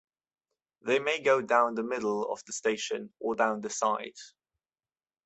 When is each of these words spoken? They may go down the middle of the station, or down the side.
They 0.81 0.97
may 0.97 1.21
go 1.21 1.41
down 1.43 1.75
the 1.75 1.83
middle 1.83 2.25
of 2.33 2.43
the 2.45 2.53
station, 2.53 3.13
or 3.19 3.35
down 3.35 3.61
the 3.61 3.69
side. 3.69 4.15